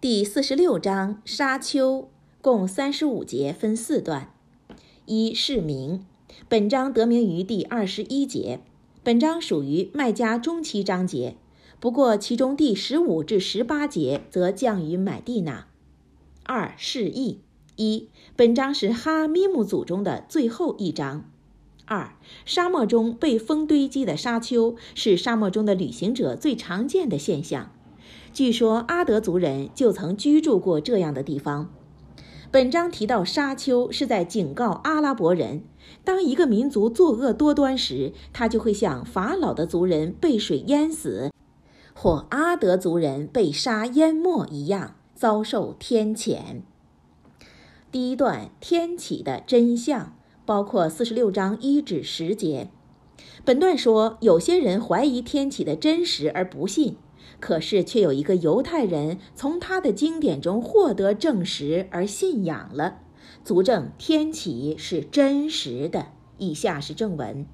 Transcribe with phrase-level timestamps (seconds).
[0.00, 2.08] 第四十六章沙丘，
[2.40, 4.32] 共三十五节，分四段。
[5.06, 6.06] 一释名，
[6.48, 8.60] 本章得名于第二十一节。
[9.02, 11.36] 本章属于麦加中期章节，
[11.80, 15.66] 不过其中第十五至十八节则降于买地那。
[16.44, 17.40] 二释义，
[17.74, 21.28] 一，本章是哈密姆祖中的最后一章。
[21.86, 27.72] 二，沙漠中被风堆积的沙丘是沙漠中的旅行者最常见的现象。
[28.32, 31.70] 据说阿德族人就曾居住过这样的地方。
[32.50, 35.62] 本章提到沙丘是在警告阿拉伯人，
[36.04, 41.30] 当一个民族作恶多端时，他就会像法老的族人被水淹死，
[41.94, 46.62] 或阿德族人被沙淹没一样，遭受天谴。
[47.90, 50.14] 第一段天启的真相。
[50.48, 52.70] 包括四十六章一至十节。
[53.44, 56.96] 本段说，有些人怀疑天启的真实而不信，
[57.40, 62.98] 可是却有一个犹太人从他的经典中获得证实而信仰了，
[63.44, 66.06] 足证天启是真实的。
[66.38, 67.46] 以下是正文：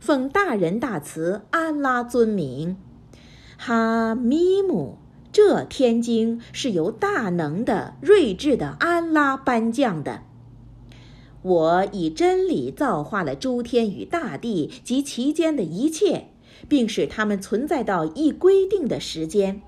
[0.00, 2.76] 奉大仁大慈安拉尊名，
[3.58, 4.98] 哈米姆，
[5.32, 10.22] 这天经是由大能的睿智的安拉颁降的。
[11.42, 16.28] 我以真理造化了诸天与大地及其间的一切，
[16.68, 19.62] 并使它们存在到一规定的时间。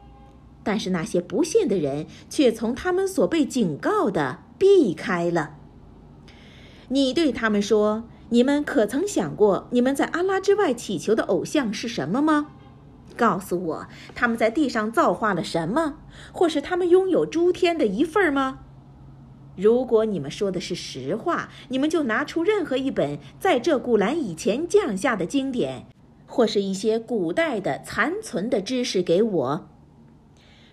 [0.63, 5.57] 但是那些不信的人却从他们所被警告的避开了。
[6.89, 12.49] 你对他们说：“你们可曾想过，你们在阿拉之外祈求的偶像是什么吗？
[13.17, 15.99] 告诉我，他们在地上造化了什么，
[16.33, 18.61] 或是他们拥有诸天的一份吗？”
[19.57, 25.87] 如果你们说的是实话，你们就拿出任何一本在这古兰以前降下的经典，
[26.35, 29.69] 或是一些古代的残存的知识给我。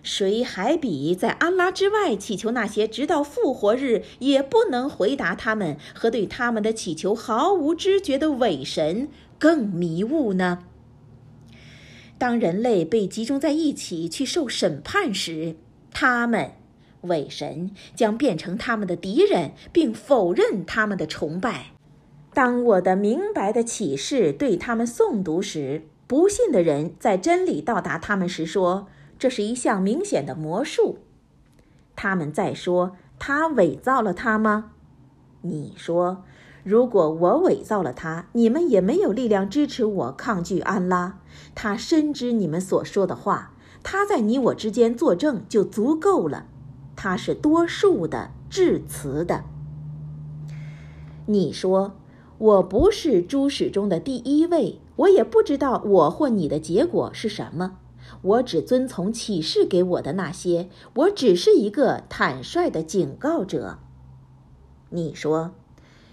[0.02, 9.08] 谁还比在安拉之外祈求那些直到复活日也不能回答他们和对他们的祈求毫无知觉的伪神
[9.38, 10.64] 更迷雾呢？
[12.18, 15.56] 当人类被集中在一起去受审判时，
[15.94, 16.54] 他们。
[17.02, 21.74] 伪神将变成他们的敌人，并否认他们的崇拜。
[22.34, 28.88] 当我的明白的启示对他们诵读时，不信的人在真理到达他们时说
[29.20, 31.00] ：“这是一项明显的魔术。”
[31.96, 34.72] 他们在说：“他伪造了他吗？”
[35.44, 36.24] 你说
[36.64, 41.20] ：“如果我伪造了他，你们也没有力量支持我抗拒安拉。
[41.54, 43.54] 他深知你们所说的话，
[43.84, 46.46] 他在你我之间作证就足够了。”
[46.96, 49.44] 他是多数的致辞的。
[51.26, 51.96] 你说，
[52.42, 57.78] 我不是诸使中的第一位，我也不知道我或你的结果是什么。
[58.24, 63.78] 我只遵从启示给我的那些，我只是一个坦率的警告者。
[64.90, 65.54] 你说，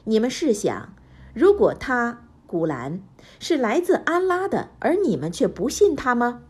[0.04, 0.94] 你们试想，
[1.32, 3.00] 如果他古兰
[3.40, 6.42] 是来自安拉的，而你们却不信他吗？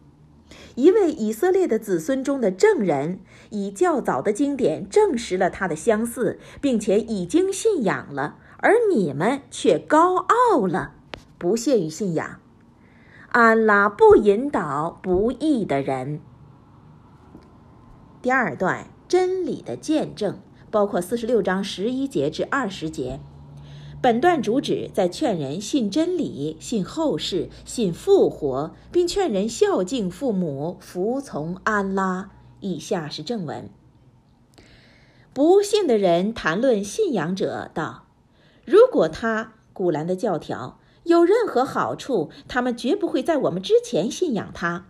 [0.75, 10.92] 一位以色列的子孙中的证人，以较早的经典证实了他的相似，并且已经信仰了，而你们却高傲了，
[11.38, 12.41] 不屑于信仰。
[13.30, 16.20] 安拉不引导不义的人。
[18.20, 23.20] 第二段真理的见证，包括四十六章十一节至二十节。
[24.00, 32.30] 本段主旨在劝人信真理、信后世、信复活，并劝人孝敬父母、服从安拉。
[32.60, 33.69] 以下是正文：
[35.32, 38.04] 不信的人谈论信仰者道
[38.69, 44.84] ：“如果他古兰的教条有任何好处，他们绝不会在我们之前信仰他。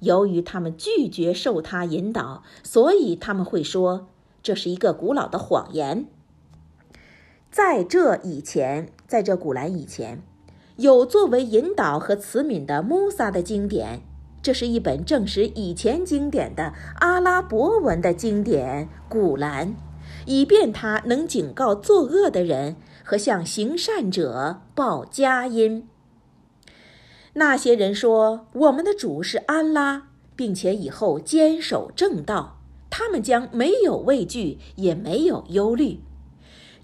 [0.00, 4.08] 由于他们拒绝受他引导，所以他们会说
[4.42, 6.08] 这是一个古老的谎言。”
[7.52, 10.20] 在这以前，在这古兰以前，
[10.74, 14.00] 有作为引导和慈悯的穆萨的经典，
[14.42, 19.76] 这是一本证实以前经典的阿拉伯文的经典古兰，
[20.26, 25.88] 以便他能警告作恶的人和向行善者报佳音。
[27.34, 36.00] 那些人说我们的主是安拉，并且以后坚守正道，他们将没有畏惧，也没有忧虑。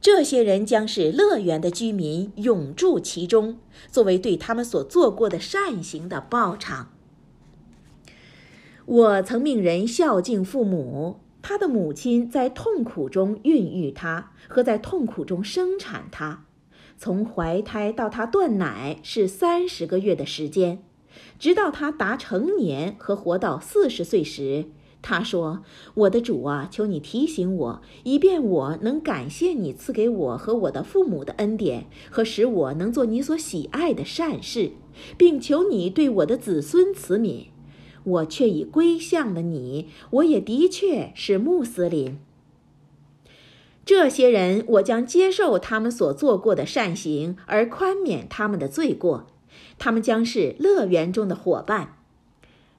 [0.00, 3.58] 这些人将是乐园的居民，永住其中，
[3.90, 6.90] 作为对他们所做过的善行的报偿。
[8.84, 16.44] 我曾命人孝敬父母，他的母亲在痛苦中孕育他，和在痛苦中生产他，
[16.96, 20.84] 从怀胎到他断奶是三十个月的时间，
[21.40, 24.66] 直到他达成年和活到四十岁时，
[25.02, 34.70] 他说：“我的主啊，求你提醒我，以便我能感谢你赐给我和我的父母的恩典，和使我能做你所喜爱的善事，
[35.18, 37.46] 并求你对我的子孙慈悯。
[38.04, 42.18] 我却已归向了你，我也的确是穆斯林。
[43.84, 49.26] 这些人，我将接受他们所做过的善行，而宽免他们的罪过。
[49.78, 51.98] 他们将是乐园中的伙伴。”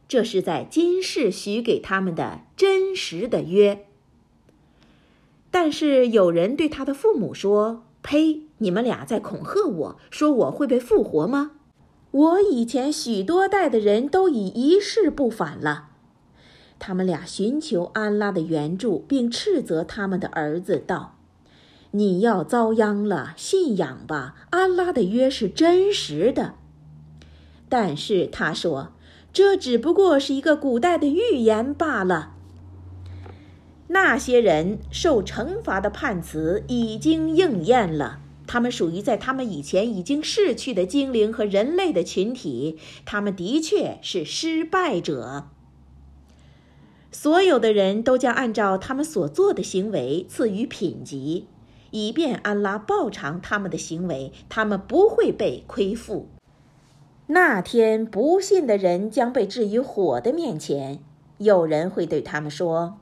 [0.07, 3.85] 这是在今世许给他们的真实的约。
[5.49, 8.41] 但是有人对他的父母说：“呸！
[8.59, 11.51] 你们俩在恐吓我，说我会被复活吗？
[12.13, 15.89] 我以前许多代的人都已一事不返了。”
[16.79, 21.17] 他们俩寻求安拉的援助，并斥责他们的儿子道
[21.91, 24.35] ：“你要遭殃了，信仰吧！
[24.49, 26.55] 安拉的约是真实的。”
[27.69, 28.93] 但是他说。
[29.33, 32.35] 这只不过是一个古代的预言罢了。
[33.87, 45.47] 那些人受惩罚的判词已经应验了，他们属于在他们以前已经逝去的精灵和人类的群体，他们的确是失败者。
[47.11, 51.47] 所有的人都将按照他们所做的行为赐予品级，
[51.91, 56.27] 以便安拉报偿他们的行为，他们不会被亏负。
[57.27, 60.99] 那天，不信的人将被置于火的面前。
[61.37, 62.99] 有人会对他们说：“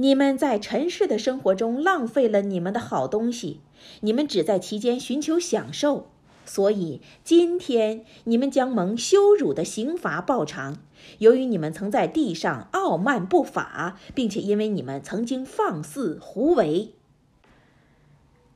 [0.00, 3.60] 你们在尘世的生活中浪费了你们的好东西，
[4.02, 6.06] 你们只在其间寻求享受，
[6.44, 10.78] 所以今天你们将蒙羞辱的刑罚报偿。
[11.18, 16.94] 由于你们曾在地上傲慢不法，并且因为你们曾经放肆胡为。”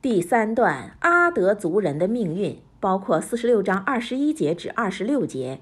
[0.01, 2.59] 第三段，阿德族人的命运。
[2.79, 5.61] 包括四十六章二十一节至二十六节。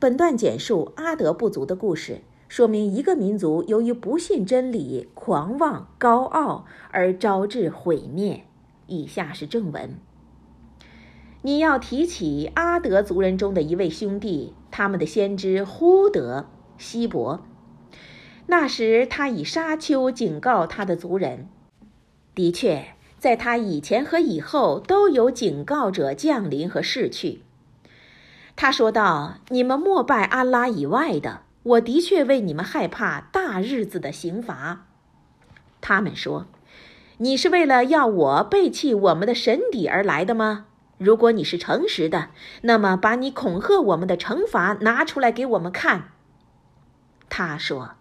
[0.00, 2.22] 本段简述阿德部族的故事，
[2.54, 8.44] 说明一个民族由于不信真理、狂妄、高傲而招致毁灭。
[8.86, 9.98] 以下是正文：
[11.42, 16.46] 你要提起阿德族人中的一位兄弟，他们的先知呼德
[16.78, 17.44] 希伯。
[18.46, 21.48] 那时他以沙丘警告他的族人。
[22.36, 22.84] 的确。
[23.18, 27.40] 在他以前和以后都有警告者降临和逝去。
[28.54, 34.86] 他说道：“你们莫拜安拉以外的，我的确为你们害怕大日子的刑罚。”
[35.82, 36.46] 他们说
[37.18, 40.66] ：“你是为了要我背弃我们的神底而来的吗？
[40.96, 42.30] 如果你是诚实的，
[42.62, 46.12] 那么把你恐吓我们的惩罚拿出来给我们看。”
[47.28, 47.96] 他说。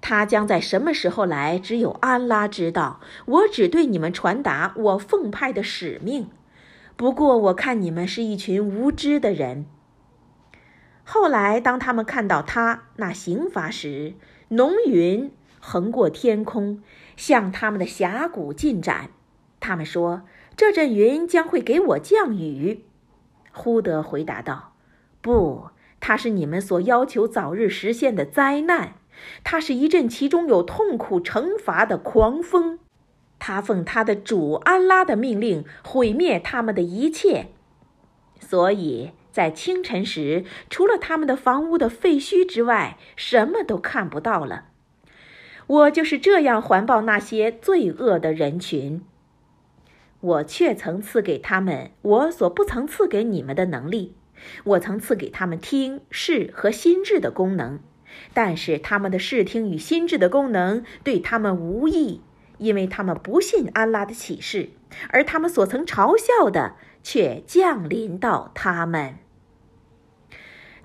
[0.00, 1.58] 他将在什么时候来？
[1.58, 3.00] 只有安拉知道。
[3.26, 6.30] 我只对你们传达我奉派的使命。
[6.94, 9.66] 不过，我看你们是一群无知的人。
[11.10, 14.12] 后来，当他们看到他那刑罚时，
[14.48, 16.82] 浓云横过天空，
[17.16, 19.08] 向他们的峡谷进展。
[19.58, 20.24] 他们说
[20.54, 22.84] ：“这阵云将会给我降雨。”
[23.52, 24.74] 忽德回答道
[25.22, 25.68] ：“不，
[25.98, 28.96] 它是你们所要求早日实现的灾难。”
[29.42, 32.78] 它是一阵其中有痛苦惩罚的狂风，
[33.38, 37.46] 他奉他的主安拉的命令毁灭他们的一切，
[38.38, 44.64] 所以在清晨时，除了他们的房屋的废墟之外，什么都看不到了。
[45.68, 49.04] 我就是这样环抱那些罪恶的人群，
[50.18, 54.16] 我却曾赐给他们我所不曾赐给你们的能力，
[54.64, 57.78] 我曾赐给他们听、视和心智的功能。
[58.34, 62.22] 但是他们的视听与心智的功能对他们无益，
[62.56, 64.70] 因为他们不信安拉的启示，
[65.10, 69.14] 而他们所曾嘲笑的却降临到他们。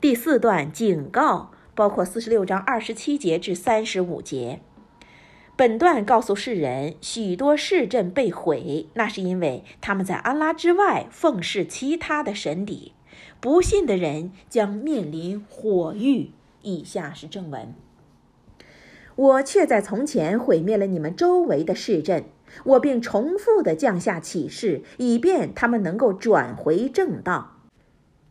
[0.03, 4.60] 第四段警告包括四十六章二十七节至三十五节。
[5.55, 12.91] 本段告诉世人，许多市镇被毁，那是因为他们在安拉之外奉事其他的神邸。
[13.39, 16.31] 不信的人将面临火狱。
[16.63, 17.74] 以下是正文。
[19.15, 22.25] 我却在从前毁灭了你们周围的市镇，
[22.65, 27.52] 我并重复地降下启示，以便他们能够转回正道。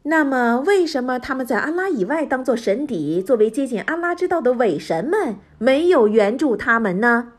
[0.05, 7.35] 那么，为什么他们在安拉以外当做神邸，作为接近安拉之道的伪神们，没有援助他们呢？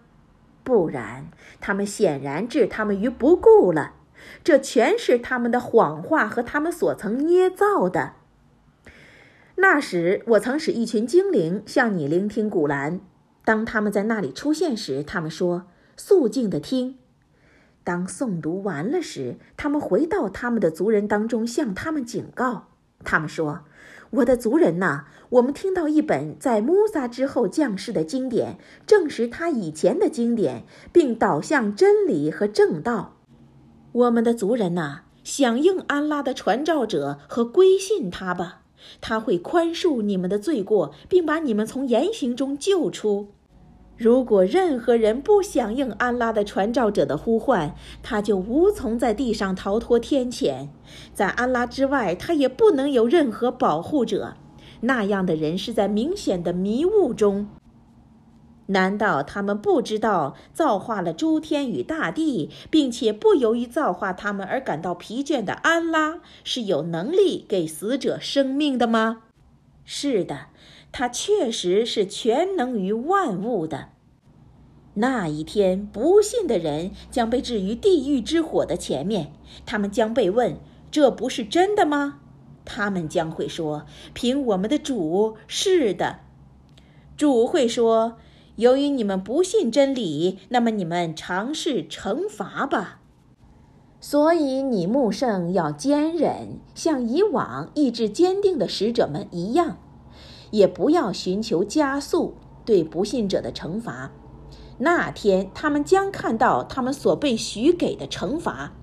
[0.63, 1.27] 不然，
[1.59, 3.95] 他们显然置他们于不顾了。
[4.45, 8.13] 这全是他们的谎话和他们所曾捏造的。
[9.55, 13.01] 那时，我曾使一群精灵向你聆听古兰。
[13.43, 15.67] 当他们在那里出现时，他们说
[15.97, 16.97] ：“肃静地听。”
[17.83, 22.69] 当诵读完了时，他们回到他们的族人当中，向他们警告。
[23.03, 23.65] 他们说
[24.11, 30.63] ：“我的族人呐，我们听到一本在穆萨之后降世的经典，证实他以前的经典，
[30.93, 33.17] 并导向真理和正道。
[33.91, 38.61] 我们的族人呐，响应安拉的传召者和归信他吧，
[39.01, 43.33] 他会宽恕你们的罪过，并把你们从严刑中救出。
[43.95, 50.67] 如果任何人不响应安拉的传召者的呼唤，他就无从在地上逃脱天谴。
[51.13, 54.33] 在安拉之外，他也不能有任何保护者。
[54.81, 57.47] 那样的人是在明显的迷雾中。
[58.67, 69.23] 难道他们不知道造化了诸天与大地，并且不由于造化他们而感到疲倦的安拉是有能力给死者生命的吗？
[69.85, 70.47] 是的。
[70.93, 73.89] 他确实是全能于万物的。
[74.93, 79.33] 那一天，不信的人将被置于地狱之火的前面，
[79.65, 80.57] 他们将被问
[80.91, 82.19] ：“这不是真的吗？”
[82.63, 86.19] 他们将会说：“凭我们的主，是的。”
[87.17, 88.17] 主会说
[88.57, 93.01] ：“由于你们不信真理，那么你们尝试惩罚吧。
[93.99, 99.77] 所以你穆圣要坚忍，像以往意志坚定的使者们一样。”
[100.53, 104.11] 也不要寻求加速对不信者的惩罚。
[104.77, 108.73] 那天，他们将看到他们所被许给的惩罚。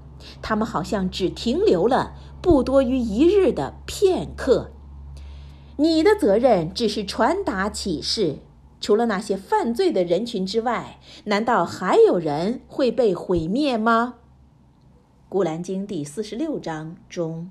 [0.43, 4.73] 他们好像只停留了不多于一日的片刻。
[5.77, 8.39] 你的责任只是传达启示。
[8.81, 14.15] 除了那些犯罪的人群之外，难道还有人会被毁灭吗？
[15.29, 17.51] 古兰经第四十六章中。